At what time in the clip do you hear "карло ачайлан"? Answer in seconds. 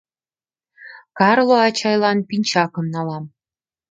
1.19-2.17